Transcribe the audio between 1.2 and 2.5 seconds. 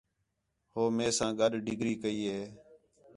گڈ ڈگری کی ہے